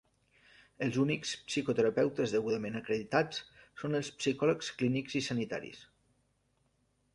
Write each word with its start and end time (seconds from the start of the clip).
Els 0.85 0.95
únics 1.01 1.33
psicoterapeutes 1.51 2.33
degudament 2.37 2.79
acreditats 2.81 3.43
són 3.83 4.01
els 4.01 4.11
psicòlegs 4.23 4.73
clínics 4.81 5.21
i 5.23 5.25
sanitaris. 5.29 5.87